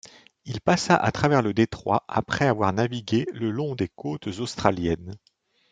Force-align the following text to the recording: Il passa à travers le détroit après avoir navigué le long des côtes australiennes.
Il 0.45 0.61
passa 0.61 0.95
à 0.95 1.11
travers 1.11 1.43
le 1.43 1.53
détroit 1.53 2.05
après 2.07 2.47
avoir 2.47 2.73
navigué 2.73 3.27
le 3.33 3.51
long 3.51 3.75
des 3.75 3.87
côtes 3.87 4.25
australiennes. 4.39 5.13